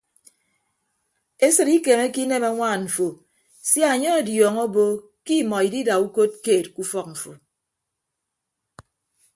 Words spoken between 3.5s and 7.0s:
sia anye ọdiọñọ obo ke imọ idida ukod keed ke